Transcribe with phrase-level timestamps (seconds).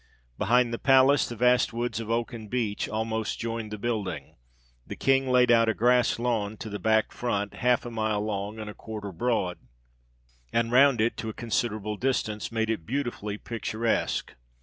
[0.39, 4.35] Behind the palace, the vast woods of oak and beech, almost joined the building.
[4.87, 8.57] The King laid out a grass lawn, to the back front, half a mile long,
[8.57, 9.59] and a quarter broad,
[10.51, 14.33] and round it to a considerable distance, made it beautifully picturesque.